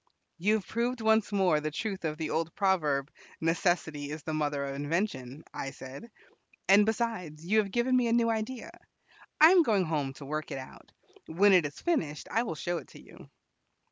"You 0.39 0.55
have 0.55 0.65
proved 0.67 0.99
once 0.99 1.31
more 1.31 1.59
the 1.59 1.69
truth 1.69 2.05
of 2.05 2.17
the 2.17 2.31
old 2.31 2.55
proverb, 2.55 3.11
'Necessity 3.39 4.09
is 4.09 4.23
the 4.23 4.33
mother 4.33 4.65
of 4.65 4.73
invention,'" 4.73 5.43
I 5.53 5.69
said. 5.69 6.09
"And, 6.67 6.87
besides, 6.87 7.45
you 7.45 7.59
have 7.59 7.69
given 7.69 7.95
me 7.95 8.07
a 8.07 8.11
new 8.13 8.31
idea. 8.31 8.71
I 9.39 9.51
am 9.51 9.61
going 9.61 9.85
home 9.85 10.13
to 10.13 10.25
work 10.25 10.49
it 10.49 10.57
out. 10.57 10.91
When 11.27 11.53
it 11.53 11.67
is 11.67 11.79
finished, 11.79 12.27
I 12.31 12.41
will 12.41 12.55
show 12.55 12.79
it 12.79 12.87
to 12.87 12.99
you." 12.99 13.29